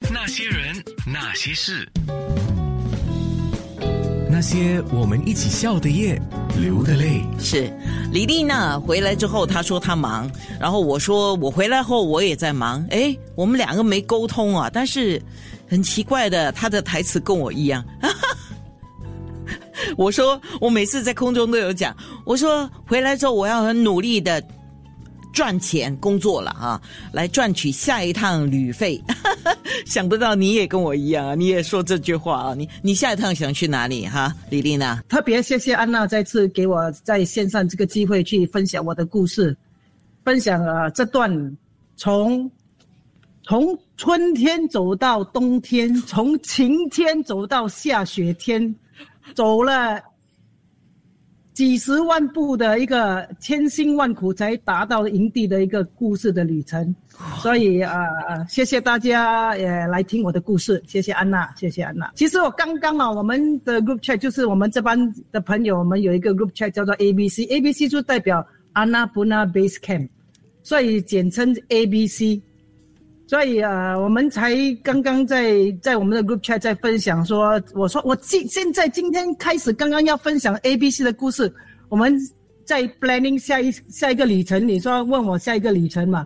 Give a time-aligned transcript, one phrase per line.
[0.00, 0.76] 那些人，
[1.06, 1.88] 那些事，
[4.30, 6.20] 那些我们一起笑的夜，
[6.60, 7.24] 流的泪。
[7.38, 7.72] 是
[8.12, 8.78] 李丽娜？
[8.78, 10.30] 回来之后，她说她忙，
[10.60, 12.86] 然后我说我回来后我也在忙。
[12.90, 14.70] 哎，我们两个没沟通啊。
[14.70, 15.20] 但是
[15.66, 17.82] 很奇怪的，她的台词跟我一样。
[19.96, 24.42] 我说我每次在空中都有讲，我说回来之后我要很努力的。
[25.32, 26.80] 赚钱工作了啊，
[27.12, 28.98] 来赚取下一趟旅费。
[29.86, 32.54] 想不到你也跟我一样啊，你也说这句话啊。
[32.54, 35.00] 你你下一趟想去哪里哈，李丽娜？
[35.08, 39.56] 特别谢谢安娜再次给我在线上这个机会去分享我的故事，
[40.24, 41.56] 分享啊这段
[41.96, 42.50] 从
[43.42, 48.74] 从春天走到冬天，从晴天走到下雪天，
[49.34, 50.00] 走了。
[51.56, 56.94] 几十万步的一个千辛万苦才达到营地的一个故事的旅程，
[57.38, 57.96] 所以啊，
[58.46, 62.12] 谢谢大家也来听我的故事，谢谢安娜，谢谢安娜。
[62.14, 64.98] 其实我刚刚啊，我们的 group chat 就是我们这班
[65.32, 70.10] 的朋友，我们有一个 group chat 叫做 A B C，A B C 就代表 Anna Buna Base Camp，
[70.62, 72.42] 所以简称 A B C。
[73.28, 81.52] 所以啊，我们才刚刚在在我们的 group chat 在分享说，我说我今现在今天开始刚刚要分享 A B C 的故事，
[81.88, 82.16] 我们
[82.64, 84.66] 在 planning 下一下一个旅程。
[84.66, 86.24] 你说问我下一个旅程嘛？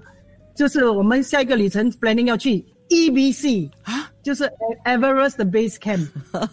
[0.55, 4.45] 就是我们下一个旅程 planning 要去 E B C 啊，就是
[4.85, 6.07] Everest Base Camp。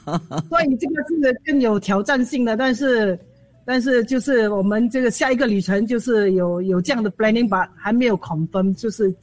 [0.48, 3.20] 所以这个是更有挑战性的，但是
[3.66, 9.14] 但是就是我们这个下一个旅程就是有有这样的 planning 吧，还没有 confirm，就是。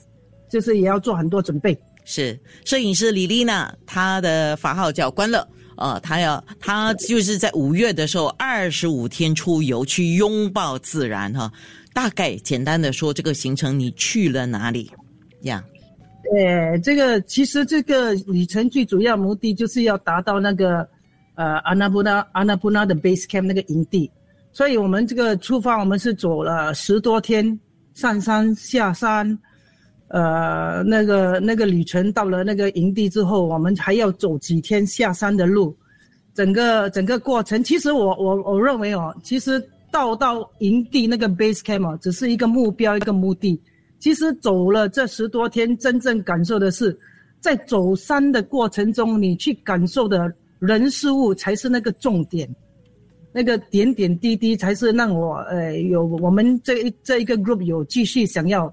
[0.54, 1.76] 就是也要做很多准备。
[2.04, 5.44] 是摄影师李丽娜，她的法号叫关乐。
[5.76, 11.50] 呃，她要她就是在五月的时候，二十五天出游去拥抱自然哈。
[11.92, 14.88] 大概简单的说，这个行程你去了哪里
[15.40, 15.64] 呀？
[16.36, 20.88] 呃，这个其实这个旅程最主要目的就是要达到那个
[21.34, 24.08] 呃阿纳布纳阿纳布纳的 base camp 那个营地。
[24.52, 27.58] 所以我们这个出发，我们是走了十多天，
[27.94, 29.36] 上山下山。
[30.14, 35.76] 呃，那个那个旅程到了那个营地之后，我们还要走几天下山的路，
[36.34, 39.60] 整个整个过程，其实我我我认为哦，其实
[39.90, 43.60] 到到营地那个 base camp 只是一个目标一个目的，
[43.98, 46.96] 其实走了这十多天，真正感受的是，
[47.40, 52.48] 在走山的过程中，你去感受的人事物才是那个重点，
[53.32, 58.72] 那个点点滴滴才是让我呃有我们这一这一个 group 有继续想要。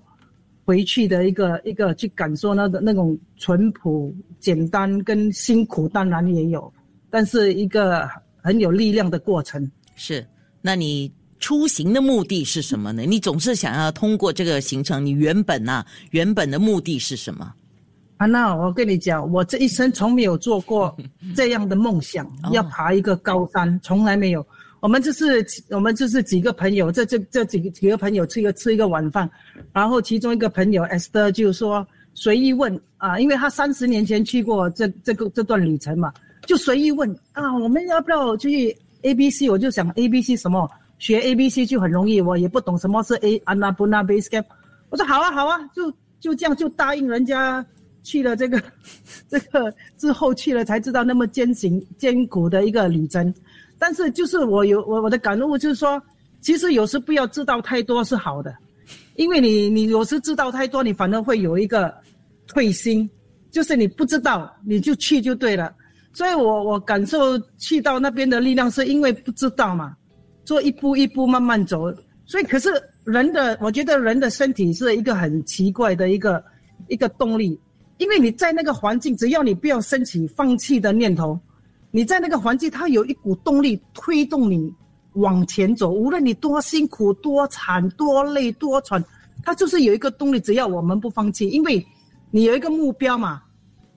[0.64, 6.72] 回去的一个一个去感受那个那种淳朴、简单跟辛苦，当然也有，
[7.10, 8.08] 但是一个
[8.42, 9.70] 很有力量的过程。
[9.96, 10.26] 是，
[10.62, 13.04] 那你出行的目的是什么呢？
[13.04, 17.54] 你总是想要通过这个行程，你原本啊，原本的目的是什么？
[18.18, 20.96] 啊，那我跟你讲，我这一生从没有做过
[21.36, 24.46] 这样的梦想， 要爬一个高山，从来没有。
[24.82, 29.30] 我们就是我们就是几个朋友，这这这几个几个朋友吃一个吃一个晚饭，
[29.72, 36.12] 然后其中一个朋友 Esther 就说随意问啊，因为他三十年前去过这这个这段旅程嘛，
[36.48, 39.48] 就随意问啊，我们要不要去 A B C？
[39.52, 44.46] 我就想 A B C 什么学 A B C 就很容易，我也不懂什么是 A Annapurna Base Camp。
[44.90, 47.64] 我说好啊好啊，就就这样就答应人家
[48.02, 48.60] 去了这个
[49.30, 53.32] 这个之后去了才知道那么艰辛艰苦的一个旅程。
[53.82, 56.00] 但是就是我有我我的感悟就是说，
[56.40, 58.54] 其实有时不要知道太多是好的，
[59.16, 61.92] 因为你你有时知道太多，你反而会有一个
[62.46, 63.10] 退心，
[63.50, 65.74] 就是你不知道你就去就对了。
[66.14, 69.96] 所以我我感受去到那边的力量，是因为不知道嘛，
[70.46, 71.92] 做一步一步慢慢走。
[72.28, 72.70] 所以可是
[73.04, 76.44] 人的，我觉得人的身体是一个很奇怪的一个
[76.88, 77.60] 一个动力，
[77.98, 81.40] 因为你在那个环境，只要你不要升起放弃的念头。
[81.92, 84.74] 你在那个环境，它有一股动力推动你
[85.14, 85.92] 往前走。
[85.92, 89.04] 无论你多辛苦、多惨、多累、多喘，
[89.44, 90.40] 它就是有一个动力。
[90.40, 91.86] 只要我们不放弃，因为
[92.32, 93.42] 你有一个目标嘛，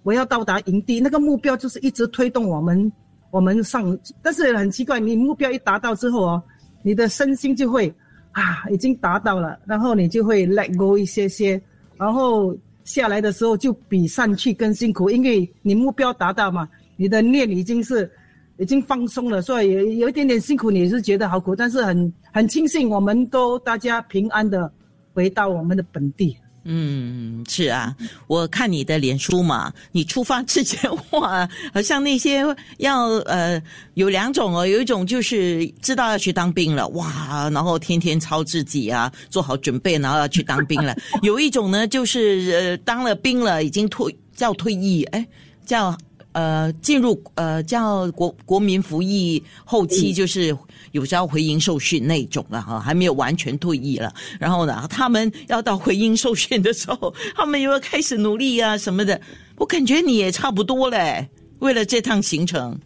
[0.03, 2.91] 我要到达营地，那个目标就是一直推动我们，
[3.31, 3.97] 我们上。
[4.21, 6.43] 但是很奇怪，你目标一达到之后哦，
[6.83, 7.95] 你的身心就会
[8.33, 11.63] 啊，已经达到了，然后你就会 let go 一些些，
[11.97, 12.53] 然后
[12.83, 16.69] 下来的时候就比上去更辛苦，因为你目标达到嘛。
[16.97, 18.11] 你的念已经是
[18.59, 24.71] 已经放松了，所以有有一点点辛苦，你是觉得好苦，但是很很庆幸，我们都大家平安的
[25.13, 26.37] 回到我们的本地。
[26.67, 27.95] 嗯，是啊，
[28.27, 32.43] 我看你的脸书嘛，你出发之前哇，好像那些
[32.79, 33.63] 要呃
[33.93, 40.97] 有两种哦，有一种就是知道要去当兵了哇，然后天天操自己啊，做好准备，然后要去当兵了。
[41.21, 45.27] 有一种呢，就是呃当了兵了，已经退叫退役，哎，
[45.67, 45.95] 叫
[46.35, 50.55] 呃进入呃叫国国民服役后期，就是
[50.93, 54.13] 有时候回营受训那种了哈，还没有完全退役了。
[54.39, 59.19] 然后呢，他们要到回营受训的时候，他们又要开始努力啊什么的。
[59.57, 61.29] 我感觉你也差不多嘞，
[61.61, 62.79] 为了这趟行程。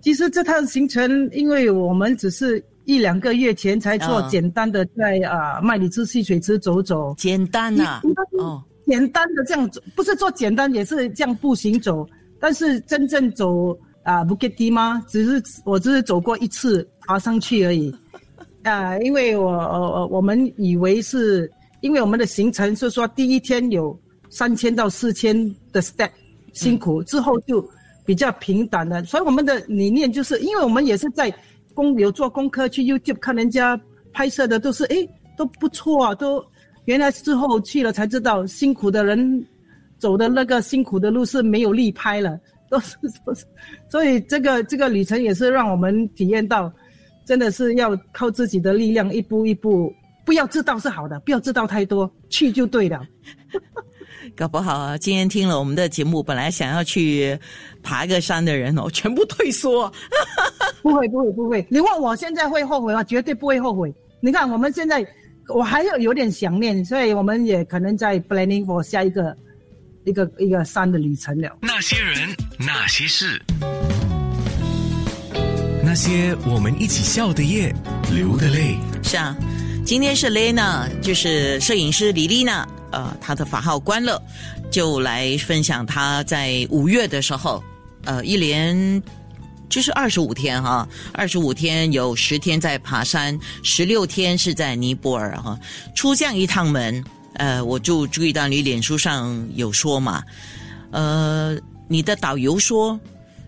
[0.00, 8.00] 其实这趟行程，因为我们只是一两个月前才做简单的在啊麦里兹戏水池走走，简单呐，
[8.38, 12.08] 哦，简单的这样走，不是做简单，也是这样步行走。
[12.40, 15.04] 但是真正走啊不给低吗？
[15.06, 17.94] 只是我只是走过一次，爬上去而已。
[18.64, 21.48] 啊，因为我我我们以为是，
[21.82, 23.96] 因为我们的行程是说第一天有
[24.30, 25.36] 三千到四千
[25.70, 26.10] 的 step
[26.52, 27.64] 辛苦，之后就。
[28.02, 31.32] 比较平坦的，所以我们的理念就是，因为我们也是在
[31.74, 33.80] 公有做功课，去 YouTube 看人家
[34.12, 36.44] 拍摄的，都是诶都不错啊，都
[36.86, 39.46] 原来之后去了才知道，辛苦的人
[40.00, 43.44] 走的那个辛苦的路是没有力拍了，都是 都是，
[43.88, 46.72] 所以这个这个旅程也是让我们体验到，
[47.24, 49.92] 真的是要靠自己的力量，一步一步，
[50.24, 53.00] 不要知道是好的，不要知道太多，去就对了。
[54.36, 54.98] 搞不好啊！
[54.98, 57.36] 今天听了我们的节目，本来想要去
[57.82, 59.90] 爬一个山的人哦，全部退缩。
[60.82, 61.66] 不会，不会，不会！
[61.68, 63.02] 你问我现在会后悔吗？
[63.02, 63.92] 绝对不会后悔。
[64.20, 65.04] 你看，我们现在
[65.48, 69.36] 我还有有点想念，所以我们也可能在 planning for 下一个
[70.04, 71.58] 一个一个山的旅程了。
[71.60, 73.40] 那些人，那些事，
[75.84, 77.74] 那些我们一起笑的夜，
[78.12, 78.78] 流的泪。
[79.02, 79.36] 是啊，
[79.84, 82.66] 今天是 Lena，就是摄影师李丽娜。
[82.92, 84.20] 呃，她的法号关了，
[84.70, 87.62] 就来分享她在五月的时候，
[88.04, 89.00] 呃，一连
[89.68, 95.56] 就是二十五天哈，二十五天有十天在爬山，十六天是在尼泊尔哈，
[95.94, 97.04] 出这样一趟门，
[97.34, 100.22] 呃，我就注意到你脸书上有说嘛，
[100.90, 101.56] 呃，
[101.88, 102.98] 你的导游说，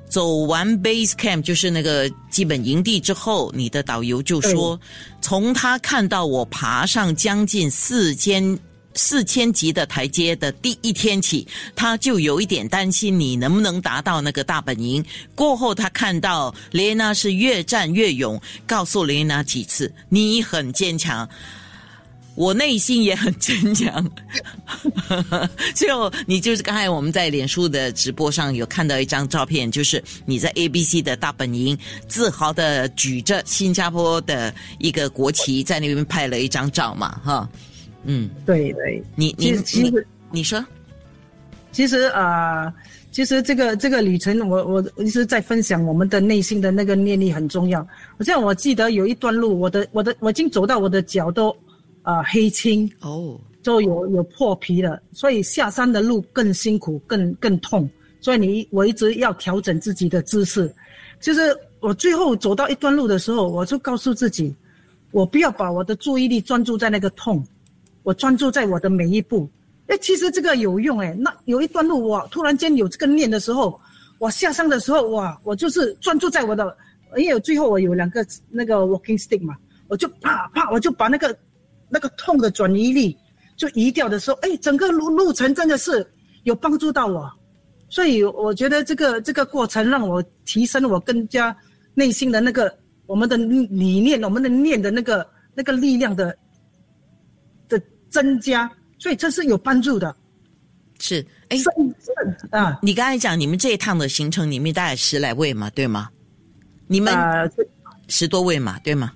[0.09, 4.81] 走完 base camp 就是那个基本营地之后，你的导游就说，
[5.21, 8.59] 从他看到我爬上将近四千。
[8.95, 15.03] 四千级的台阶的第一天起，他就有一点担心你能不能达到那个大本营。
[15.35, 21.27] 过后，他看到雷娜是越战越勇，告诉雷娜几次你很坚强，
[22.35, 24.11] 我内心也很坚强。
[25.75, 31.77] 最后，你就是刚才我们在脸书的直播上有看到一张照片，就是你在 A B C 的大本营，
[32.09, 37.49] 自豪的举着新加坡的一个国旗在那边拍了一张照嘛，哈。
[38.05, 40.65] 嗯，对对，你你其实你说，
[41.71, 42.73] 其实啊，
[43.13, 47.81] 其实这个这个旅程，我我一直在分享我们的内心的那个念力很重要。
[48.19, 51.57] 好像我记得有一段路，我的我的我已经走到我的脚都
[52.03, 57.89] 啊黑青哦，就有有破皮了，所以下山的路更辛苦，更更痛。
[58.21, 60.73] 所以你我一直要调整自己的姿势。
[61.21, 64.55] 就是我最后走到一段路的时候，我就告诉自己，
[65.13, 67.45] 我不要把我的注意力专注在那个痛。
[68.03, 69.49] 我专注在我的每一步，
[69.87, 71.15] 哎，其实这个有用哎。
[71.15, 73.81] 那有一段路，我突然间有这个念的时候，
[74.19, 76.77] 我下山的时候，哇，我就是专注在我的，
[77.17, 79.55] 因为最后我有两个那个 walking stick 嘛，
[79.87, 81.37] 我就啪啪，我就把那个
[81.93, 83.17] 那个痛的转移力
[83.57, 86.05] 就移掉的时候，哎，整个路路程真的是
[86.45, 87.31] 有帮助到我，
[87.89, 91.55] 所以我觉得这个这个过程让我提升我更加
[91.95, 92.75] 内心的那个
[93.07, 95.25] 我们的理念，我们的念的那个
[95.55, 96.35] 那个力量的
[97.69, 97.81] 的。
[98.11, 100.15] 增加，所以这是有帮助的。
[100.99, 101.57] 是，哎，
[102.51, 106.11] 啊，你刚才讲你们这一趟的行程里面大概十来位嘛，对吗？
[106.89, 107.15] 你们
[108.09, 109.11] 十多位嘛，对吗？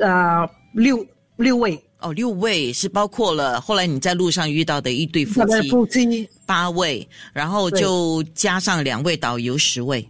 [0.00, 10.08] 啊，六六位哦，六位是包括了后来你在路上遇到的一对夫妻，夫妻八位，然后就加上两位导游十位。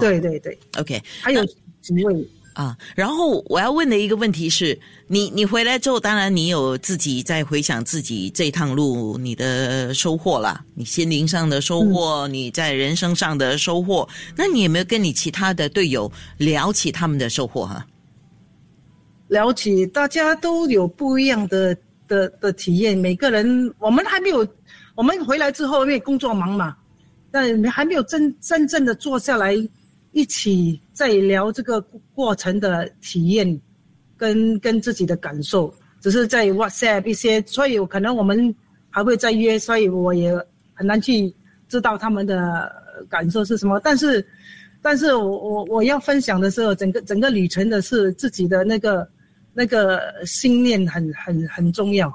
[0.00, 1.44] 对对对，OK，还有
[1.80, 2.28] 几位。
[2.54, 17.84] 啊，然后我要问的一个问题是，你你回来之后，当然你有自己在回想自己这趟路你的收获啦，你心灵上的收获，你在人生上的收获，那你有没有跟你其他的队友聊起他们的收获哈？
[19.28, 21.76] 聊起，大家都有不一样的
[22.06, 24.46] 的的体验，每个人我们还没有，
[24.94, 26.76] 我们回来之后因为工作忙嘛，
[27.30, 29.56] 但还没有真真正的坐下来。
[30.16, 31.80] 一起在聊这个
[32.14, 33.60] 过程的体验，
[34.16, 38.54] 跟跟自己的感受，只是在 WhatsApp 一些，所以可能我们
[38.90, 40.32] 还会再约，所以我也
[40.72, 41.34] 很难去
[41.68, 42.70] 知道他们的
[43.08, 43.80] 感受是什么。
[43.82, 44.24] 但是，
[44.84, 49.08] 但是我我我要分享的时候，整个整个旅程的是自己的那个
[49.54, 52.12] 那个信念很很很重要，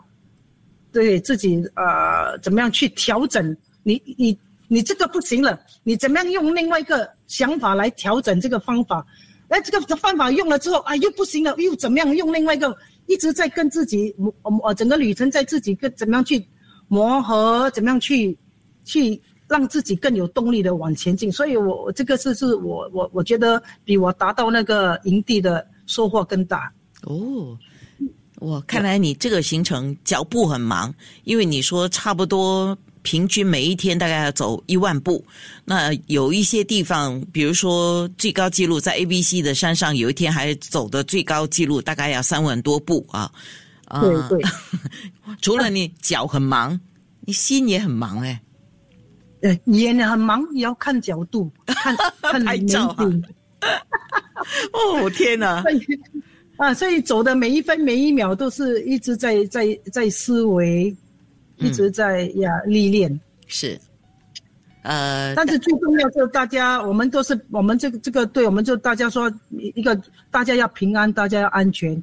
[0.92, 3.58] 对自己呃怎么样去调整。
[3.82, 9.04] 你你你这个不行了，你怎么样用另外一个想法来调整这个方法？
[9.48, 12.78] 哎，这个方法用了之后啊，又不行了，又怎么样用另外一个？
[13.08, 16.46] 一直在跟自己磨磨，整个旅程在自己跟怎么样去
[16.88, 18.38] 磨合，怎么样去
[18.86, 21.32] 去让自己更有动力的往前进。
[21.32, 26.72] 所以，我我这个是是我我我觉得比我达到那个营地的收获更大。
[27.04, 27.58] 哦，
[28.38, 32.78] 我看来你这个行程脚步很忙，因为你说差不多。
[33.02, 35.26] 平均每一天大概要走一万步，
[35.64, 43.32] 那有一些地方，比如说最高纪录在 A、B、C 的山上，有一天还走的最高纪录大概要三万多步啊！
[43.86, 44.42] 啊对对，
[45.42, 46.78] 除了你脚很忙，
[47.22, 48.40] 你心也很忙哎。
[49.42, 52.96] 呃，眼很忙，也要看角度， 看看拍照。
[54.74, 55.64] 哦天哪！
[56.58, 60.96] 啊，所以走的每一分每一秒都是一直在在在思维。
[61.62, 63.78] 一直在呀历练是，
[64.84, 72.02] 呃，但是最重要就是大家，我们都是我们这个这个对，我们就大家说一个，大家要平安，大家要安全，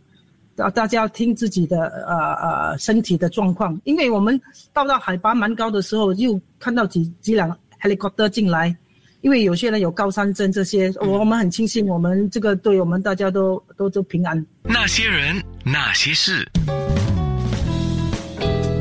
[0.57, 4.41] 啊，大家要听自己的呃呃身体的状况，因为我们
[4.73, 8.75] 到到海拔蛮高的时候，又看到几几辆 helicopter 进来，
[9.21, 14.45] 因为有些人有高山症这些，我我们很庆幸我们这个队，我们大家都都都平安。
[14.63, 16.49] 那些人，那些事。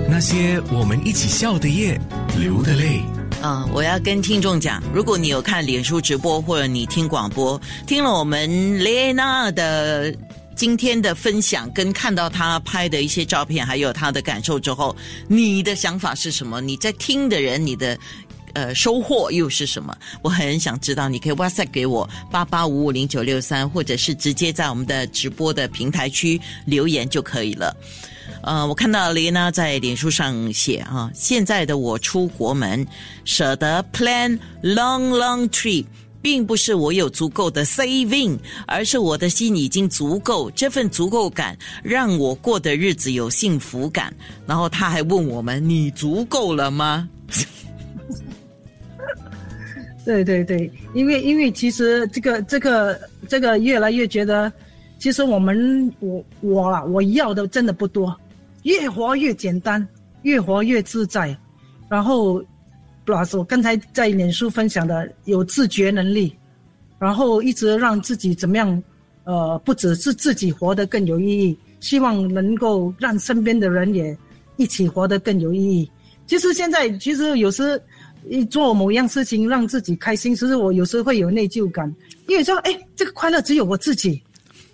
[0.07, 1.99] 那些我们一起笑的夜，
[2.39, 3.01] 流的泪。
[3.43, 10.15] 嗯，我要跟听众讲，如果你有看脸书直播，或者你听广播，听了我们雷娜的
[10.55, 14.95] 今天的分享，跟看到他拍的一些照片，还有他的感受之后，
[15.27, 16.61] 你的想法是什么？
[16.61, 17.97] 你在听的人，你的
[18.53, 19.95] 呃收获又是什么？
[20.21, 27.75] 我很想知道，你可以 WhatsApp 给我八八五五零九六三，或者是直接在我们的直播的平台区留言就可以了。
[28.41, 32.85] 呃，我看到雷娜在脸书上写啊，现在的我出国门，
[33.23, 35.85] 舍得 plan long long trip，
[36.25, 44.11] 并不是我有足够的 saving，而是我的心已经足够，这份足够感让我过的日子有幸福感。
[44.47, 47.07] 然后他还问我们：“你足够了吗？”
[50.03, 54.51] 对对对，因为因为其实这个这个这个越来越觉得，
[54.97, 58.19] 其实我们我我啊，我要的真的不多。
[58.63, 59.87] 越活越简单，
[60.23, 61.37] 越活越自在。
[61.87, 62.43] 然后
[63.05, 66.35] ，plus 我刚才在脸书分享的有自觉能力，
[66.99, 68.83] 然后一直让自己怎么样？
[69.23, 74.15] 呃，不只是自己活得更有意义，希望能够让身边的人也
[74.57, 75.89] 一起活得更有意义。
[76.27, 77.81] 其实现在，其实有时
[78.29, 81.91] 一做某样事情让自己开心，其实我有时会有内疚感，
[82.27, 84.21] 因为说，哎，这个快乐只有我自己。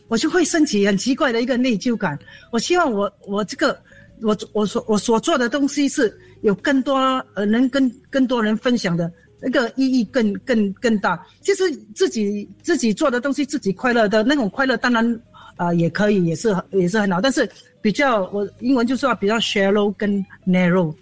[0.10, 2.20] 我就会升起很奇怪的一个内疚感。
[2.52, 3.82] 我希望我我这个
[4.22, 6.98] 我我所我所做的东西是有更多
[7.34, 11.20] 呃能跟更多人分享的那个意义更更更大。
[11.42, 11.64] 其实
[11.96, 15.22] 自己自己做的东西自己快乐的那种快乐，当然
[15.56, 17.20] 啊也可以也是也是很好。
[17.22, 17.50] 但是
[17.82, 20.94] 比较我英文就说比较 shallow 跟 narrow。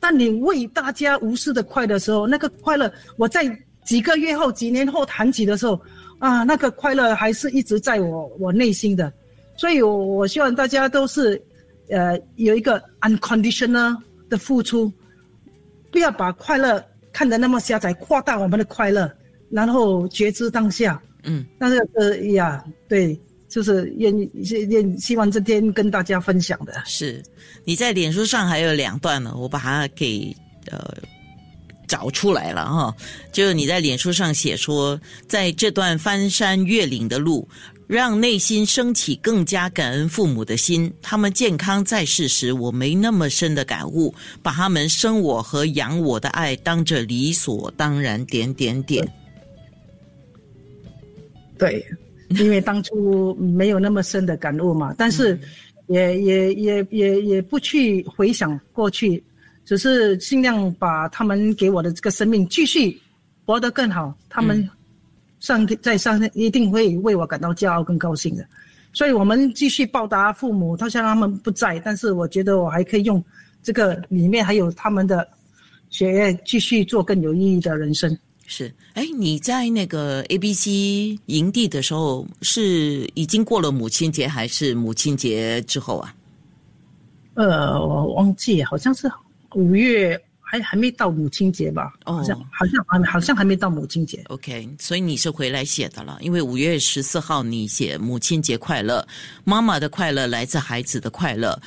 [0.00, 3.44] 当你为大家无私的快乐的时候，那个快乐我在
[3.84, 5.80] 几个月后几年后谈起的时候。
[6.18, 9.12] 啊，那个快乐还是一直在我我内心的，
[9.54, 11.38] 所以，我我希望大家都是，
[11.90, 13.94] 呃，有一个 unconditional
[14.28, 14.92] 的付出，
[15.90, 19.10] 不要把快乐看得那么狭窄，扩大我们的快乐，
[19.50, 21.00] 然后觉知当下。
[21.24, 23.18] 嗯，那是呃呀，对，
[23.48, 24.30] 就是愿意
[24.68, 26.72] 愿希望这天跟大家分享的。
[26.84, 27.22] 是，
[27.64, 30.34] 你在脸书上还有两段呢，我把它给
[30.70, 30.94] 呃。
[31.88, 32.96] 找出来了哈，
[33.30, 37.48] 就是你在脸书上写说，在这段翻山越岭的路，
[37.86, 40.92] 让内心升起更加感恩父母的心。
[41.00, 48.24] 他们健康在世时，我没那么深的感悟，把他们生我和养我的爱当着理所当然。
[48.26, 49.06] 点点点。
[51.58, 51.84] 对，
[52.30, 55.38] 因为当初没有那么深的感悟嘛，但是
[55.86, 59.22] 也也也也也不去回想过去。
[59.64, 63.00] 只是尽量把他们给我的这个生命继续
[63.44, 64.68] 活得更好，他们
[65.46, 68.44] 上天在上天一定会为我感到骄傲跟高兴的，
[68.92, 70.76] 所以我们继续报答父母。
[70.76, 73.24] 他虽然他们不在，但是我觉得我还可以用
[73.62, 75.24] 这个里面还有他们的
[75.88, 78.18] 血液继续做更有意义的人生。
[78.48, 86.12] 是，哎，你在那个 A B C 营地的时候，是已经过了母亲节还是母亲节之后啊？
[87.34, 89.08] 呃，我忘记，好像是。
[89.54, 90.20] 五月
[90.58, 91.92] 还还没到母亲节吧？
[92.04, 94.22] 好像好像还好像还没到母亲节。
[94.28, 99.06] OK，所以你是回来写的了，因为五月十四号你写母亲节快乐，
[99.44, 101.60] 妈妈的快乐来自孩子的快乐，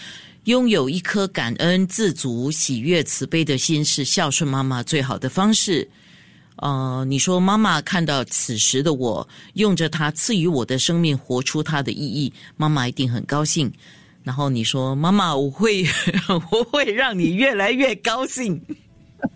[0.46, 5.88] 拥有一颗感恩、自足、喜悦、慈悲的心，是孝顺妈妈最好的方式。
[6.58, 13.72] 呃，你说妈妈看到此时的我，用着她赐予我的生命，活出它的意义，妈妈一定很高兴。
[14.24, 15.86] 然后你说妈妈，我会
[16.52, 18.62] 我会让你越来越高兴。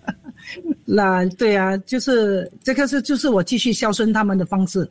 [0.86, 4.90] 那对啊，就是这个是就是我继续孝顺他们的方式。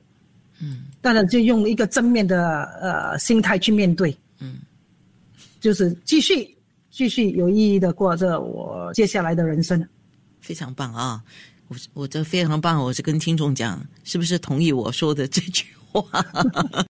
[0.61, 4.16] 嗯，当然就用一个正面的呃心态去面对。
[4.40, 4.61] 嗯，
[5.61, 6.56] 就是继续
[6.90, 9.87] 继续有意义的过着我接下来的人生。
[10.40, 11.22] 非常棒啊！
[11.68, 16.02] 我我这非常棒，我是跟听众讲，是不是同意我说的这句话？